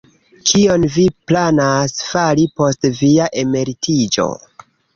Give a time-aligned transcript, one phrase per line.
[0.51, 4.31] Kion vi planas fari post via emeritiĝo?